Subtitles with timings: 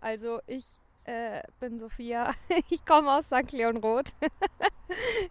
[0.00, 0.64] Also ich
[1.04, 2.34] äh, bin Sophia.
[2.70, 3.52] Ich komme aus St.
[3.52, 4.14] Leon Roth.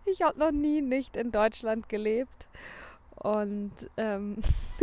[0.06, 2.48] Ich habe noch nie nicht in Deutschland gelebt.
[3.16, 4.38] Und ähm,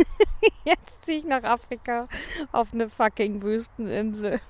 [0.65, 2.07] jetzt ziehe ich nach Afrika
[2.51, 4.41] auf eine fucking Wüsteninsel.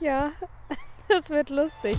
[0.00, 0.32] ja,
[1.08, 1.98] das wird lustig.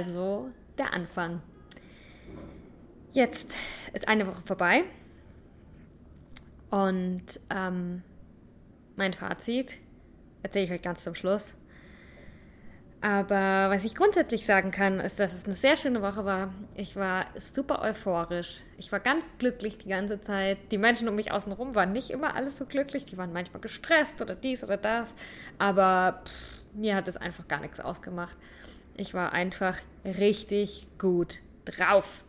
[0.00, 1.42] Also der Anfang.
[3.12, 3.54] Jetzt
[3.92, 4.84] ist eine Woche vorbei
[6.70, 8.02] und ähm,
[8.96, 9.78] mein Fazit
[10.42, 11.52] erzähle ich euch ganz zum Schluss.
[13.02, 16.52] Aber was ich grundsätzlich sagen kann, ist, dass es eine sehr schöne Woche war.
[16.76, 18.62] Ich war super euphorisch.
[18.76, 20.58] Ich war ganz glücklich die ganze Zeit.
[20.70, 23.06] Die Menschen um mich außenrum waren nicht immer alles so glücklich.
[23.06, 25.14] Die waren manchmal gestresst oder dies oder das.
[25.58, 28.36] Aber pff, mir hat es einfach gar nichts ausgemacht.
[29.00, 32.22] Ich war einfach richtig gut drauf.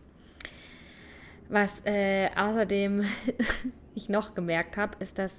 [1.49, 3.03] Was äh, außerdem
[3.93, 5.33] ich noch gemerkt habe, ist, dass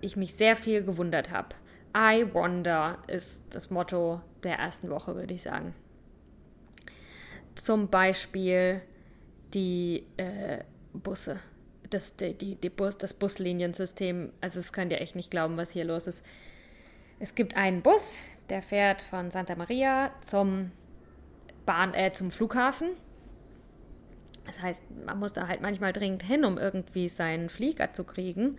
[0.00, 1.48] ich mich sehr viel gewundert habe.
[1.94, 5.74] I wonder ist das Motto der ersten Woche, würde ich sagen.
[7.54, 8.80] Zum Beispiel
[9.52, 11.40] die äh, Busse,
[11.90, 14.32] das, die, die, die Bus, das Busliniensystem.
[14.40, 16.24] Also, es könnt ihr echt nicht glauben, was hier los ist.
[17.18, 18.16] Es gibt einen Bus,
[18.48, 20.72] der fährt von Santa Maria zum,
[21.66, 22.90] Bahn, äh, zum Flughafen.
[24.46, 28.56] Das heißt, man muss da halt manchmal dringend hin, um irgendwie seinen Flieger zu kriegen.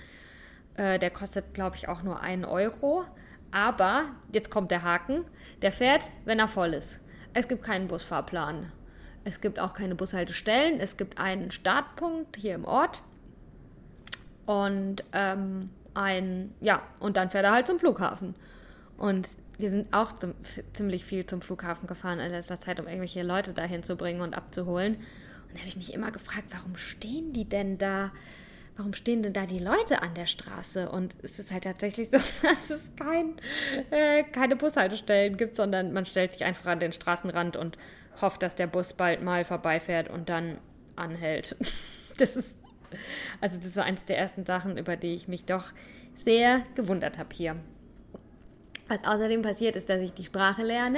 [0.75, 3.05] Äh, der kostet, glaube ich, auch nur einen Euro.
[3.51, 5.25] Aber, jetzt kommt der Haken,
[5.63, 7.01] der fährt, wenn er voll ist.
[7.33, 8.71] Es gibt keinen Busfahrplan.
[9.23, 10.79] Es gibt auch keine Bushaltestellen.
[10.79, 13.01] Es gibt einen Startpunkt hier im Ort.
[14.45, 18.35] Und ähm, ein, ja, und dann fährt er halt zum Flughafen.
[18.97, 20.13] Und wir sind auch
[20.73, 24.33] ziemlich viel zum Flughafen gefahren in letzter Zeit, um irgendwelche Leute dahin zu bringen und
[24.33, 24.95] abzuholen.
[24.95, 28.11] Und da habe ich mich immer gefragt, warum stehen die denn da?
[28.77, 30.89] Warum stehen denn da die Leute an der Straße?
[30.89, 33.35] Und es ist halt tatsächlich so, dass es kein,
[33.91, 37.77] äh, keine Bushaltestellen gibt, sondern man stellt sich einfach an den Straßenrand und
[38.21, 40.57] hofft, dass der Bus bald mal vorbeifährt und dann
[40.95, 41.55] anhält.
[42.17, 42.53] Das ist,
[43.39, 45.71] also das ist so eins der ersten Sachen, über die ich mich doch
[46.25, 47.55] sehr gewundert habe hier.
[48.89, 50.97] Was außerdem passiert ist, dass ich die Sprache lerne.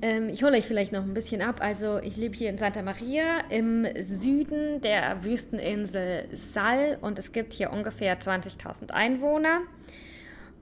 [0.00, 1.60] Ähm, ich hole euch vielleicht noch ein bisschen ab.
[1.60, 7.52] Also ich lebe hier in Santa Maria im Süden der Wüsteninsel Sal und es gibt
[7.52, 9.60] hier ungefähr 20.000 Einwohner.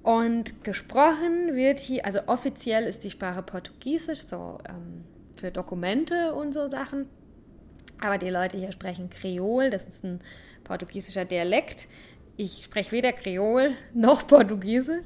[0.02, 5.04] Und gesprochen wird hier, also offiziell ist die Sprache Portugiesisch, so ähm,
[5.36, 7.06] für Dokumente und so Sachen.
[8.00, 10.20] Aber die Leute hier sprechen Kreol, das ist ein
[10.64, 11.86] portugiesischer Dialekt.
[12.42, 15.04] Ich spreche weder Kreol noch Portugiesisch.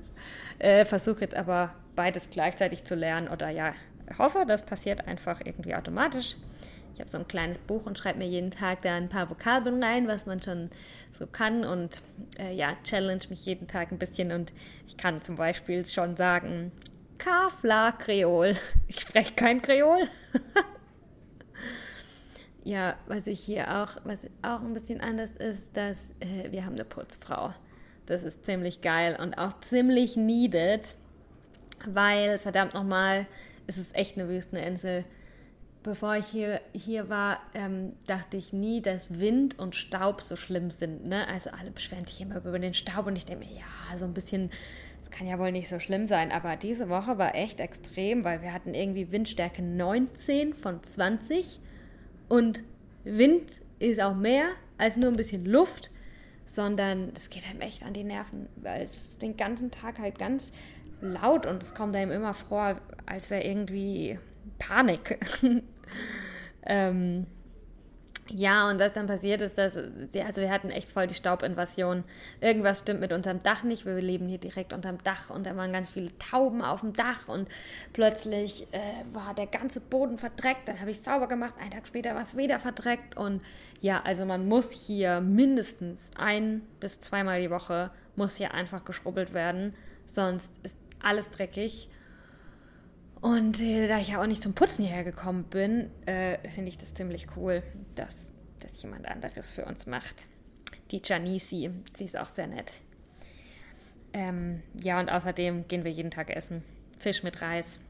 [0.61, 3.73] Äh, Versuche jetzt aber beides gleichzeitig zu lernen oder ja,
[4.19, 6.37] hoffe, das passiert einfach irgendwie automatisch.
[6.95, 9.83] Ich habe so ein kleines Buch und schreibe mir jeden Tag da ein paar Vokabeln
[9.83, 10.71] rein, was man schon
[11.19, 12.03] so kann und
[12.39, 14.53] äh, ja, challenge mich jeden Tag ein bisschen und
[14.87, 16.71] ich kann zum Beispiel schon sagen,
[17.19, 18.55] Kafla Kreol.
[18.87, 20.07] Ich spreche kein Kreol.
[22.65, 26.75] ja, was ich hier auch, was auch ein bisschen anders ist, dass äh, wir haben
[26.75, 27.53] eine Putzfrau.
[28.07, 30.97] Das ist ziemlich geil und auch ziemlich needed,
[31.87, 33.27] weil, verdammt nochmal,
[33.67, 35.05] es ist echt eine Wüsteninsel.
[35.83, 40.71] Bevor ich hier, hier war, ähm, dachte ich nie, dass Wind und Staub so schlimm
[40.71, 41.07] sind.
[41.07, 41.29] Ne?
[41.29, 44.15] Also alle beschweren sich immer über den Staub und ich denke mir, ja, so ein
[44.15, 44.51] bisschen,
[45.01, 46.33] das kann ja wohl nicht so schlimm sein.
[46.33, 51.61] Aber diese Woche war echt extrem, weil wir hatten irgendwie Windstärke 19 von 20
[52.29, 52.63] und
[53.05, 54.47] Wind ist auch mehr
[54.79, 55.91] als nur ein bisschen Luft
[56.55, 60.53] sondern das geht einem echt an die Nerven, weil es den ganzen Tag halt ganz
[61.01, 64.19] laut und es kommt einem immer vor, als wäre irgendwie
[64.59, 65.19] Panik.
[66.67, 67.27] ähm,
[68.31, 72.05] ja, und was dann passiert ist, dass also wir hatten echt voll die Staubinvasion.
[72.41, 73.85] Irgendwas stimmt mit unserem Dach nicht.
[73.85, 77.29] Wir leben hier direkt unterm Dach und da waren ganz viele Tauben auf dem Dach
[77.29, 77.49] und
[77.93, 78.79] plötzlich äh,
[79.13, 80.69] war der ganze Boden verdreckt.
[80.69, 81.55] Dann habe ich sauber gemacht.
[81.61, 83.17] Einen Tag später war es wieder verdreckt.
[83.17, 83.43] Und
[83.83, 89.35] ja, also man muss hier mindestens ein bis zweimal die Woche muss hier einfach geschrubbelt
[89.35, 89.75] werden.
[90.07, 91.89] Sonst ist alles dreckig.
[93.25, 96.77] Und äh, da ich ja auch nicht zum Putzen hierher gekommen bin, äh, finde ich
[96.77, 97.63] das ziemlich cool,
[97.95, 98.29] dass
[98.61, 100.27] das jemand anderes für uns macht.
[100.91, 102.71] Die Janisi, sie ist auch sehr nett.
[104.13, 106.63] Ähm, ja, und außerdem gehen wir jeden Tag essen.
[106.99, 107.81] Fisch mit Reis.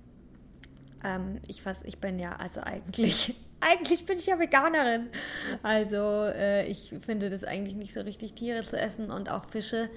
[1.02, 5.08] Ähm, ich, fast, ich bin ja also eigentlich, eigentlich bin ich ja Veganerin.
[5.64, 9.90] Also äh, ich finde das eigentlich nicht so richtig, Tiere zu essen und auch Fische.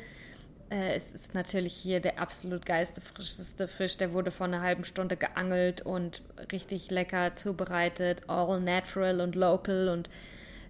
[0.69, 3.97] Äh, es ist natürlich hier der absolut geilste, frischeste Fisch.
[3.97, 6.21] Der wurde vor einer halben Stunde geangelt und
[6.51, 8.21] richtig lecker zubereitet.
[8.27, 10.09] All natural und local und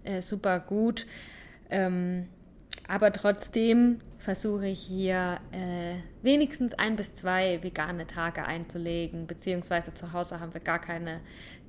[0.04, 1.06] äh, super gut.
[1.70, 2.28] Ähm,
[2.88, 10.14] aber trotzdem versuche ich hier äh, wenigstens ein bis zwei vegane Tage einzulegen, beziehungsweise zu
[10.14, 11.22] Hause haben wir gar keine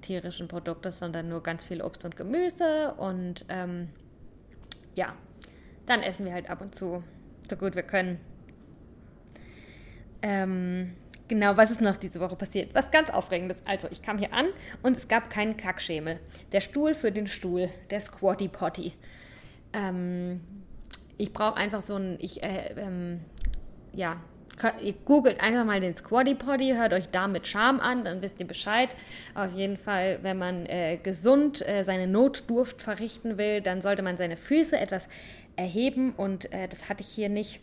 [0.02, 3.88] tierischen Produkte, sondern nur ganz viel Obst und Gemüse und ähm,
[4.94, 5.14] ja,
[5.86, 7.02] dann essen wir halt ab und zu
[7.48, 8.20] so gut wir können.
[10.22, 10.94] Ähm,
[11.28, 12.74] genau, was ist noch diese Woche passiert?
[12.74, 13.58] Was ganz Aufregendes.
[13.64, 14.46] Also, ich kam hier an
[14.82, 16.18] und es gab keinen Kackschemel.
[16.52, 18.92] Der Stuhl für den Stuhl, der Squatty Potty.
[19.72, 20.40] Ähm,
[21.16, 23.20] ich brauche einfach so ein, ich, äh, ähm,
[23.92, 24.16] ja,
[24.82, 28.40] ihr googelt einfach mal den Squatty Potty, hört euch da mit Charme an, dann wisst
[28.40, 28.90] ihr Bescheid.
[29.34, 34.16] Auf jeden Fall, wenn man äh, gesund äh, seine Notdurft verrichten will, dann sollte man
[34.16, 35.08] seine Füße etwas
[35.56, 37.60] erheben und äh, das hatte ich hier nicht.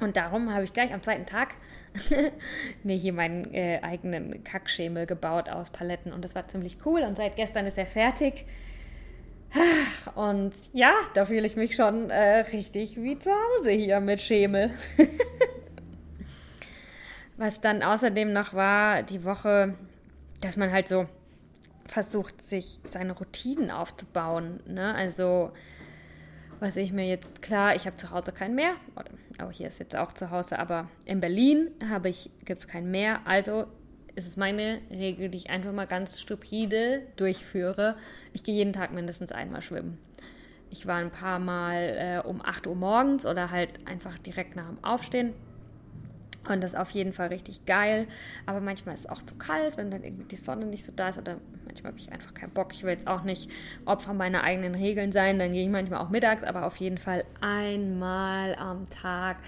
[0.00, 1.54] Und darum habe ich gleich am zweiten Tag
[2.84, 7.16] mir hier meinen äh, eigenen Kackschemel gebaut aus Paletten und das war ziemlich cool und
[7.16, 8.46] seit gestern ist er fertig.
[10.14, 14.70] Und ja, da fühle ich mich schon äh, richtig wie zu Hause hier mit Schemel.
[17.38, 19.74] Was dann außerdem noch war, die Woche,
[20.40, 21.06] dass man halt so
[21.86, 24.60] versucht, sich seine Routinen aufzubauen.
[24.66, 24.92] Ne?
[24.92, 25.52] Also,
[26.58, 29.10] was ich mir jetzt, klar, ich habe zu Hause kein Meer, oder,
[29.46, 31.68] oh, hier ist jetzt auch zu Hause, aber in Berlin
[32.04, 33.66] ich, gibt es kein Meer, also
[34.16, 37.94] ist es meine Regel, die ich einfach mal ganz stupide durchführe.
[38.32, 39.96] Ich gehe jeden Tag mindestens einmal schwimmen.
[40.70, 44.66] Ich war ein paar Mal äh, um 8 Uhr morgens oder halt einfach direkt nach
[44.66, 45.34] dem Aufstehen.
[46.48, 48.06] Und das ist auf jeden Fall richtig geil.
[48.46, 51.10] Aber manchmal ist es auch zu kalt, wenn dann irgendwie die Sonne nicht so da
[51.10, 51.18] ist.
[51.18, 51.36] Oder
[51.66, 52.72] manchmal habe ich einfach keinen Bock.
[52.72, 53.50] Ich will jetzt auch nicht
[53.84, 55.38] Opfer meiner eigenen Regeln sein.
[55.38, 56.44] Dann gehe ich manchmal auch mittags.
[56.44, 59.38] Aber auf jeden Fall einmal am Tag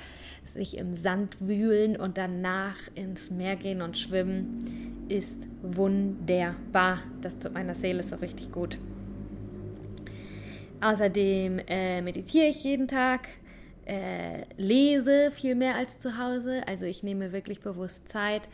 [0.45, 6.99] sich im Sand wühlen und danach ins Meer gehen und schwimmen ist wunderbar.
[7.21, 8.79] Das tut meiner Seele so richtig gut.
[10.81, 13.29] Außerdem äh, meditiere ich jeden Tag,
[13.91, 16.63] äh, lese viel mehr als zu Hause.
[16.67, 18.49] Also ich nehme wirklich bewusst Zeit,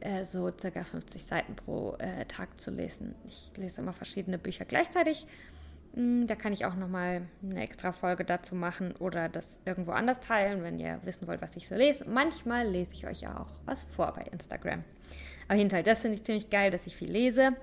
[0.00, 3.14] äh, so circa 50 Seiten pro äh, Tag zu lesen.
[3.26, 5.26] Ich lese immer verschiedene Bücher gleichzeitig
[5.94, 10.20] hm, da kann ich auch nochmal eine extra Folge dazu machen oder das irgendwo anders
[10.20, 12.04] teilen, wenn ihr wissen wollt, was ich so lese.
[12.06, 14.84] Manchmal lese ich euch ja auch was vor bei Instagram.
[15.48, 17.56] Auf jeden Fall, das finde ich ziemlich geil, dass ich viel lese.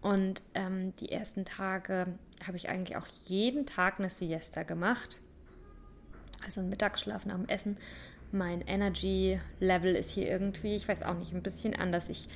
[0.00, 2.06] Und ähm, die ersten Tage
[2.46, 5.18] habe ich eigentlich auch jeden Tag eine Siesta gemacht.
[6.48, 7.76] Also ein Mittagsschlaf nach dem Essen.
[8.32, 12.04] Mein Energy-Level ist hier irgendwie, ich weiß auch nicht, ein bisschen anders.
[12.08, 12.26] Ich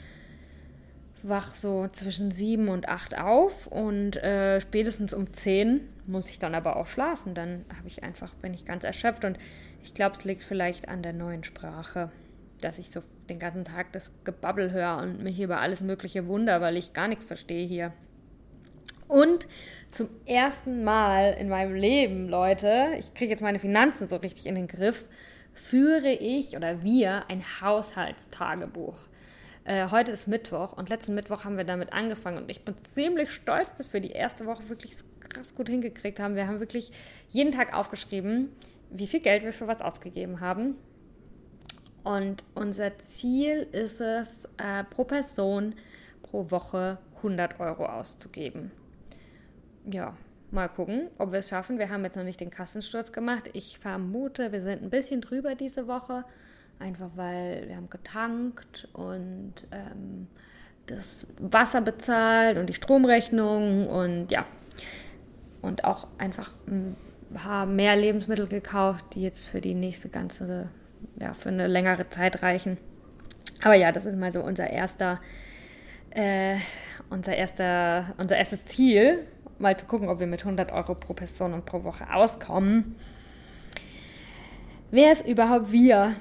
[1.22, 6.54] wach so zwischen sieben und acht auf und äh, spätestens um zehn muss ich dann
[6.54, 7.32] aber auch schlafen.
[7.32, 9.38] Dann habe ich einfach, bin ich ganz erschöpft und
[9.82, 12.12] ich glaube, es liegt vielleicht an der neuen Sprache,
[12.60, 16.60] dass ich so den ganzen Tag das Gebabbel höre und mich über alles Mögliche wunder,
[16.60, 17.94] weil ich gar nichts verstehe hier.
[19.12, 19.46] Und
[19.90, 24.54] zum ersten Mal in meinem Leben, Leute, ich kriege jetzt meine Finanzen so richtig in
[24.54, 25.04] den Griff,
[25.52, 28.96] führe ich oder wir ein Haushaltstagebuch.
[29.64, 33.32] Äh, heute ist Mittwoch und letzten Mittwoch haben wir damit angefangen und ich bin ziemlich
[33.32, 36.34] stolz, dass wir die erste Woche wirklich so krass gut hingekriegt haben.
[36.34, 36.90] Wir haben wirklich
[37.28, 38.48] jeden Tag aufgeschrieben,
[38.88, 40.76] wie viel Geld wir für was ausgegeben haben.
[42.02, 45.74] Und unser Ziel ist es, äh, pro Person
[46.22, 48.70] pro Woche 100 Euro auszugeben.
[49.90, 50.14] Ja,
[50.50, 51.78] mal gucken, ob wir es schaffen.
[51.78, 53.50] Wir haben jetzt noch nicht den Kassensturz gemacht.
[53.52, 56.24] Ich vermute, wir sind ein bisschen drüber diese Woche.
[56.78, 60.26] Einfach weil wir haben getankt und ähm,
[60.86, 64.44] das Wasser bezahlt und die Stromrechnung und ja.
[65.60, 66.96] Und auch einfach ein
[67.32, 70.68] paar mehr Lebensmittel gekauft, die jetzt für die nächste ganze,
[71.20, 72.78] ja, für eine längere Zeit reichen.
[73.62, 75.20] Aber ja, das ist mal so unser erster,
[76.10, 76.56] äh,
[77.10, 79.20] unser erster, unser erstes Ziel,
[79.62, 82.96] mal zu gucken, ob wir mit 100 Euro pro Person und pro Woche auskommen.
[84.90, 86.14] Wer ist überhaupt wir?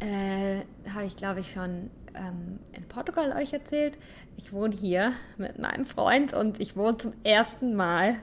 [0.00, 0.60] äh,
[0.92, 3.98] habe ich, glaube ich, schon ähm, in Portugal euch erzählt.
[4.36, 8.16] Ich wohne hier mit meinem Freund und ich wohne zum ersten Mal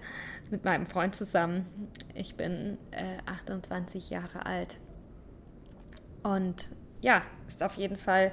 [0.49, 1.65] mit meinem Freund zusammen.
[2.13, 4.77] Ich bin äh, 28 Jahre alt.
[6.23, 8.31] Und ja, ist auf jeden Fall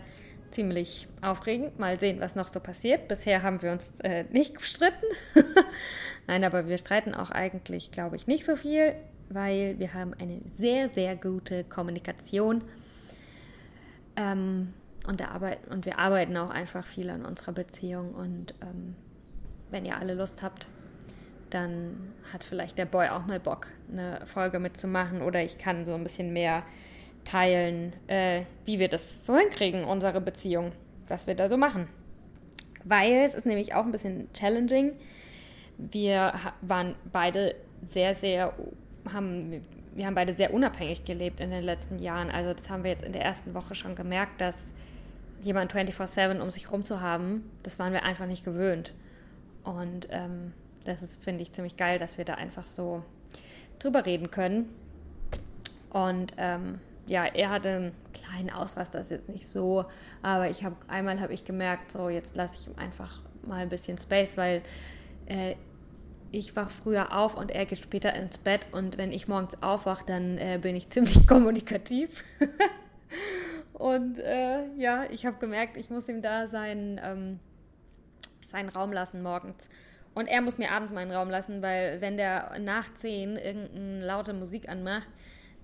[0.53, 1.79] ziemlich aufregend.
[1.79, 3.09] Mal sehen, was noch so passiert.
[3.09, 5.07] Bisher haben wir uns äh, nicht gestritten.
[6.27, 8.95] Nein, aber wir streiten auch eigentlich, glaube ich, nicht so viel,
[9.29, 12.63] weil wir haben eine sehr, sehr gute Kommunikation
[14.17, 14.73] ähm,
[15.07, 18.15] und, der Arbeit, und wir arbeiten auch einfach viel an unserer Beziehung.
[18.15, 18.95] Und ähm,
[19.71, 20.69] wenn ihr alle Lust habt,
[21.51, 25.23] dann hat vielleicht der Boy auch mal Bock, eine Folge mitzumachen.
[25.23, 26.63] Oder ich kann so ein bisschen mehr
[27.25, 30.73] teilen, äh, wie wir das so hinkriegen, unsere Beziehung,
[31.09, 31.89] was wir da so machen.
[32.85, 34.93] Weil es ist nämlich auch ein bisschen challenging.
[35.79, 37.55] Wir waren beide
[37.89, 38.55] sehr, sehr,
[39.13, 39.65] haben,
[39.95, 42.31] wir haben beide sehr unabhängig gelebt in den letzten Jahren.
[42.31, 44.73] Also das haben wir jetzt in der ersten Woche schon gemerkt, dass
[45.43, 48.95] jemand 24-7 um sich herum zu haben, das waren wir einfach nicht gewöhnt.
[49.65, 50.53] Und ähm,
[50.85, 53.03] das ist, finde ich, ziemlich geil, dass wir da einfach so
[53.79, 54.69] drüber reden können.
[55.91, 56.81] Und ähm,
[57.13, 59.85] ja, er hatte einen kleinen Ausraster, das ist jetzt nicht so,
[60.23, 63.69] aber ich habe einmal habe ich gemerkt, so jetzt lasse ich ihm einfach mal ein
[63.69, 64.63] bisschen Space, weil
[65.27, 65.57] äh,
[66.31, 70.07] ich wach früher auf und er geht später ins Bett und wenn ich morgens aufwache,
[70.07, 72.25] dann äh, bin ich ziemlich kommunikativ.
[73.75, 77.41] und äh, ja, ich habe gemerkt, ich muss ihm da seinen, ähm,
[78.47, 79.69] seinen Raum lassen morgens.
[80.15, 84.33] Und er muss mir abends meinen Raum lassen, weil wenn der nach 10 irgendeine laute
[84.33, 85.09] Musik anmacht,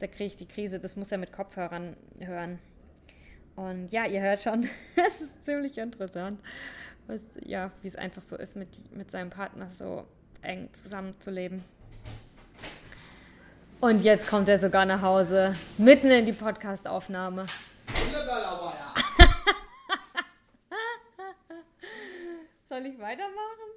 [0.00, 0.78] da kriege ich die Krise.
[0.78, 2.58] Das muss er mit Kopfhörern hören.
[3.56, 4.62] Und ja, ihr hört schon,
[4.96, 6.40] es ist ziemlich interessant,
[7.06, 10.06] was, ja, wie es einfach so ist, mit, mit seinem Partner so
[10.42, 11.64] eng zusammenzuleben.
[13.80, 17.46] Und jetzt kommt er sogar nach Hause, mitten in die Podcastaufnahme.
[22.68, 23.67] Soll ich weitermachen?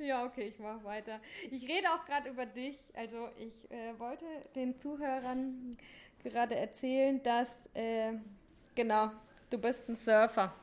[0.00, 1.20] Ja, okay, ich mache weiter.
[1.50, 2.76] Ich rede auch gerade über dich.
[2.94, 5.76] Also ich äh, wollte den Zuhörern
[6.22, 8.12] gerade erzählen, dass, äh,
[8.74, 9.10] genau,
[9.50, 10.54] du bist ein Surfer.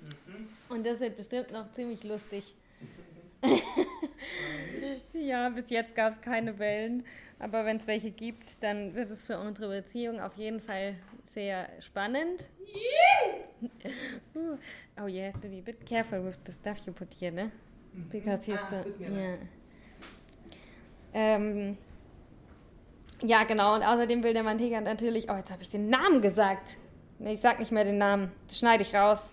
[0.00, 0.48] Mhm.
[0.70, 2.54] Und das wird bestimmt noch ziemlich lustig.
[5.12, 7.04] ja, bis jetzt gab es keine Wellen,
[7.38, 11.68] aber wenn es welche gibt, dann wird es für unsere Beziehung auf jeden Fall sehr
[11.80, 12.48] spannend.
[15.00, 17.50] oh, you have to be a bit careful with the stuff you put here, ne?
[18.10, 19.36] Because he's ah, the, yeah.
[21.14, 21.76] Ähm,
[23.22, 23.74] ja, genau.
[23.74, 25.30] Und außerdem will der Manteca natürlich.
[25.30, 26.76] Oh, jetzt habe ich den Namen gesagt.
[27.18, 28.32] Nee, ich sag nicht mehr den Namen.
[28.46, 29.30] Das schneide ich raus.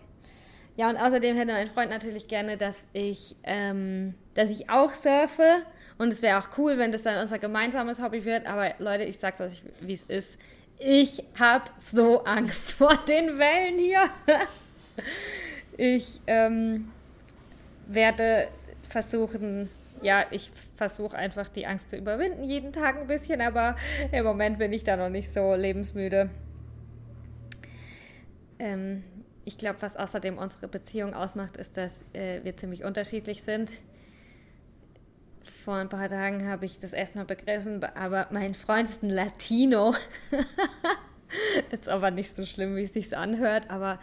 [0.76, 5.64] Ja, und außerdem hätte mein Freund natürlich gerne, dass ich, ähm, dass ich auch surfe.
[5.98, 8.46] Und es wäre auch cool, wenn das dann unser gemeinsames Hobby wird.
[8.46, 10.38] Aber Leute, ich sag's euch, wie es ist.
[10.78, 14.04] Ich habe so Angst vor den Wellen hier.
[15.78, 16.92] ich, ähm,
[17.90, 18.48] werde
[18.88, 19.70] versuchen,
[20.02, 23.76] ja, ich versuche einfach die Angst zu überwinden, jeden Tag ein bisschen, aber
[24.12, 26.30] im Moment bin ich da noch nicht so lebensmüde.
[28.60, 29.04] Ähm,
[29.46, 33.72] ich glaube, was außerdem unsere Beziehung ausmacht, ist, dass äh, wir ziemlich unterschiedlich sind.
[35.66, 39.96] Vor ein paar Tagen habe ich das erstmal begriffen, aber mein Freund ist ein Latino.
[41.72, 44.00] ist aber nicht so schlimm, wie es sich anhört, aber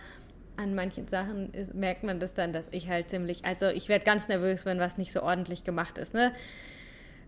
[0.57, 4.05] an manchen Sachen ist, merkt man das dann, dass ich halt ziemlich, also ich werde
[4.05, 6.15] ganz nervös, wenn was nicht so ordentlich gemacht ist.
[6.15, 6.33] Ne?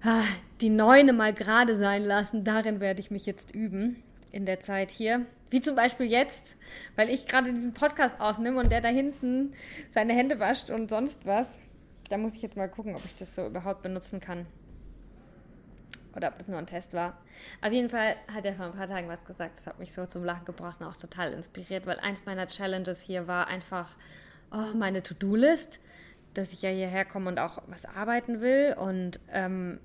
[0.03, 0.23] Ah,
[0.61, 4.91] die Neune mal gerade sein lassen, darin werde ich mich jetzt üben in der Zeit
[4.91, 5.27] hier.
[5.51, 6.57] Wie zum Beispiel jetzt,
[6.97, 9.55] weil ich gerade diesen Podcast aufnehme und der da hinten
[9.95, 11.59] seine Hände wascht und sonst was.
[12.11, 14.47] Da muss ich jetzt mal gucken, ob ich das so überhaupt benutzen kann
[16.19, 17.17] oder ob das nur ein Test war.
[17.63, 20.05] Auf jeden Fall hat er vor ein paar Tagen was gesagt, das hat mich so
[20.05, 23.95] zum Lachen gebracht und auch total inspiriert, weil eins meiner Challenges hier war einfach
[24.51, 25.79] oh, meine To-Do-List,
[26.35, 29.79] dass ich ja hierher komme und auch was arbeiten will und ähm,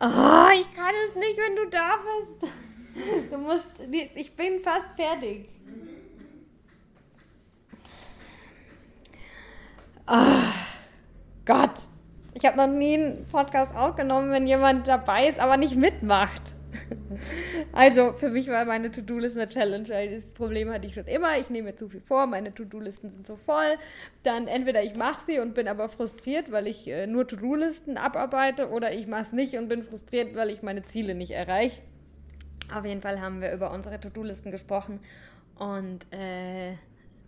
[0.00, 2.52] oh, ich kann es nicht, wenn du da bist.
[3.28, 5.48] Du musst, ich bin fast fertig.
[10.06, 10.52] Oh,
[11.44, 11.72] Gott.
[12.44, 16.42] Ich habe noch nie einen Podcast aufgenommen, wenn jemand dabei ist, aber nicht mitmacht.
[17.72, 19.88] Also für mich war meine To-Do-List eine Challenge.
[19.88, 21.38] Das Problem hatte ich schon immer.
[21.38, 23.78] Ich nehme mir zu viel vor, meine To-Do-Listen sind so voll.
[24.24, 28.68] Dann entweder ich mache sie und bin aber frustriert, weil ich äh, nur To-Do-Listen abarbeite,
[28.68, 31.80] oder ich mache es nicht und bin frustriert, weil ich meine Ziele nicht erreiche.
[32.74, 35.00] Auf jeden Fall haben wir über unsere To-Do-Listen gesprochen
[35.56, 36.74] und äh,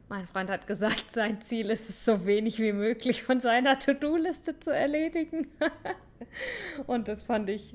[0.08, 4.58] mein Freund hat gesagt, sein Ziel ist es, so wenig wie möglich von seiner To-Do-Liste
[4.60, 5.48] zu erledigen.
[6.86, 7.75] und das fand ich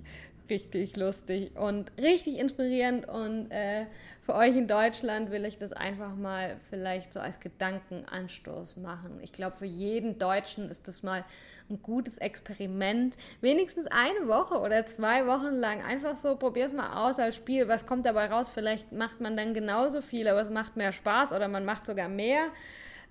[0.51, 3.07] richtig lustig und richtig inspirierend.
[3.07, 3.87] Und äh,
[4.21, 9.19] für euch in Deutschland will ich das einfach mal vielleicht so als Gedankenanstoß machen.
[9.21, 11.25] Ich glaube, für jeden Deutschen ist das mal
[11.69, 13.15] ein gutes Experiment.
[13.39, 17.67] Wenigstens eine Woche oder zwei Wochen lang einfach so, probier es mal aus als Spiel.
[17.67, 18.49] Was kommt dabei raus?
[18.49, 22.09] Vielleicht macht man dann genauso viel, aber es macht mehr Spaß oder man macht sogar
[22.09, 22.49] mehr.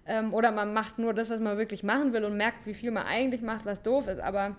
[0.06, 2.90] Ähm, oder man macht nur das, was man wirklich machen will und merkt, wie viel
[2.90, 4.20] man eigentlich macht, was doof ist.
[4.20, 4.56] Aber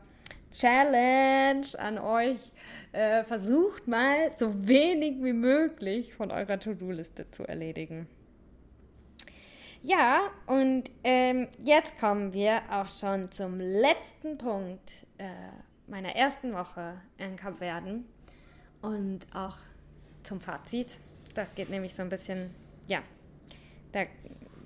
[0.51, 2.51] Challenge an euch.
[2.91, 8.08] Äh, versucht mal so wenig wie möglich von eurer To-Do-Liste zu erledigen.
[9.84, 15.27] Ja, und ähm, jetzt kommen wir auch schon zum letzten Punkt äh,
[15.88, 18.05] meiner ersten Woche in Kapverden
[18.81, 19.58] und auch
[20.24, 20.88] zum Fazit.
[21.34, 22.53] Das geht nämlich so ein bisschen,
[22.86, 23.00] ja,
[23.91, 24.03] da,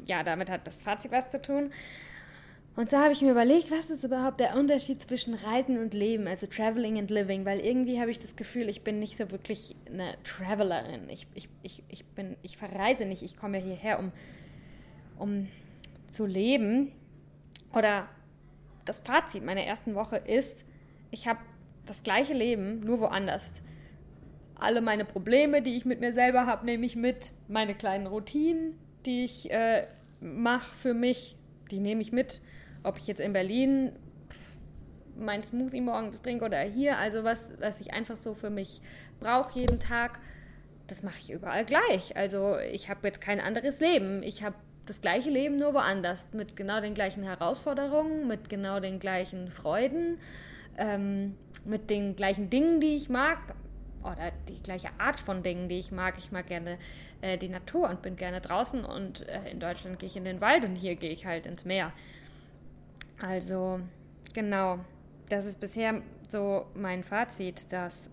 [0.05, 1.71] ja, damit hat das Fazit was zu tun.
[2.75, 6.27] Und so habe ich mir überlegt, was ist überhaupt der Unterschied zwischen Reisen und Leben,
[6.27, 9.77] also Traveling and Living, weil irgendwie habe ich das Gefühl, ich bin nicht so wirklich
[9.89, 11.09] eine Travelerin.
[11.09, 14.11] Ich, ich, ich, ich, bin, ich verreise nicht, ich komme hierher, um,
[15.17, 15.47] um
[16.09, 16.91] zu leben.
[17.73, 18.09] Oder
[18.83, 20.65] das Fazit meiner ersten Woche ist,
[21.11, 21.39] ich habe
[21.85, 23.53] das gleiche Leben, nur woanders.
[24.55, 27.31] Alle meine Probleme, die ich mit mir selber habe, nehme ich mit.
[27.47, 29.87] Meine kleinen Routinen, die ich äh,
[30.19, 31.37] mache für mich,
[31.71, 32.41] die nehme ich mit
[32.85, 33.91] ob ich jetzt in Berlin
[35.17, 38.81] mein Smoothie morgens trinke oder hier, also was, was ich einfach so für mich
[39.19, 40.19] brauche jeden Tag,
[40.87, 42.15] das mache ich überall gleich.
[42.15, 44.21] Also ich habe jetzt kein anderes Leben.
[44.23, 48.99] Ich habe das gleiche Leben nur woanders, mit genau den gleichen Herausforderungen, mit genau den
[48.99, 50.19] gleichen Freuden,
[50.77, 53.39] ähm, mit den gleichen Dingen, die ich mag,
[54.03, 56.15] oder die gleiche Art von Dingen, die ich mag.
[56.19, 56.77] Ich mag gerne
[57.21, 60.41] äh, die Natur und bin gerne draußen und äh, in Deutschland gehe ich in den
[60.41, 61.91] Wald und hier gehe ich halt ins Meer.
[63.21, 63.79] Also,
[64.33, 64.79] genau,
[65.29, 68.09] das ist bisher so mein Fazit, dass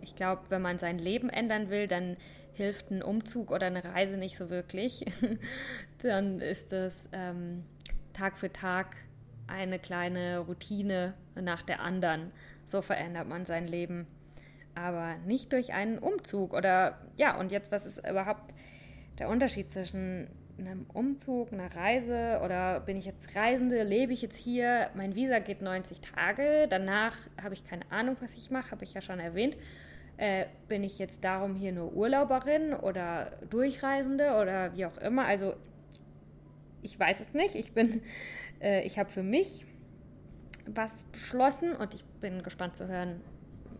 [0.00, 2.16] ich glaube, wenn man sein Leben ändern will, dann
[2.54, 5.04] hilft ein Umzug oder eine Reise nicht so wirklich.
[6.02, 7.64] dann ist es ähm,
[8.12, 8.96] Tag für Tag
[9.46, 12.32] eine kleine Routine nach der anderen.
[12.66, 14.06] So verändert man sein Leben.
[14.74, 16.52] Aber nicht durch einen Umzug.
[16.52, 18.54] Oder ja, und jetzt, was ist überhaupt
[19.18, 20.28] der Unterschied zwischen
[20.66, 25.38] einem Umzug, einer Reise oder bin ich jetzt Reisende, lebe ich jetzt hier, mein Visa
[25.38, 29.20] geht 90 Tage, danach habe ich keine Ahnung, was ich mache, habe ich ja schon
[29.20, 29.56] erwähnt.
[30.16, 35.24] Äh, bin ich jetzt darum hier nur Urlauberin oder Durchreisende oder wie auch immer?
[35.24, 35.54] Also
[36.82, 37.54] ich weiß es nicht.
[37.54, 38.02] Ich bin,
[38.60, 39.66] äh, ich habe für mich
[40.66, 43.20] was beschlossen und ich bin gespannt zu hören,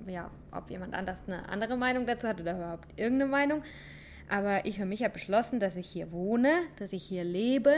[0.07, 3.63] ja, ob jemand anders eine andere Meinung dazu hat oder überhaupt irgendeine Meinung.
[4.29, 7.75] Aber ich für mich habe beschlossen, dass ich hier wohne, dass ich hier lebe.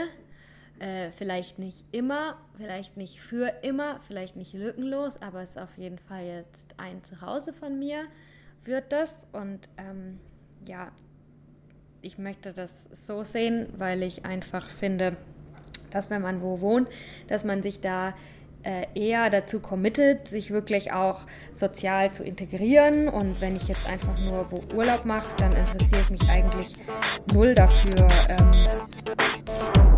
[0.79, 5.77] Äh, vielleicht nicht immer, vielleicht nicht für immer, vielleicht nicht lückenlos, aber es ist auf
[5.77, 8.05] jeden Fall jetzt ein Zuhause von mir,
[8.65, 9.13] wird das.
[9.31, 10.19] Und ähm,
[10.67, 10.91] ja,
[12.01, 15.15] ich möchte das so sehen, weil ich einfach finde,
[15.91, 16.89] dass wenn man wo wohnt,
[17.27, 18.13] dass man sich da
[18.93, 23.07] eher dazu committet, sich wirklich auch sozial zu integrieren.
[23.07, 26.73] Und wenn ich jetzt einfach nur wo Urlaub mache, dann interessiere ich mich eigentlich
[27.33, 28.07] null dafür.
[28.29, 29.94] Ähm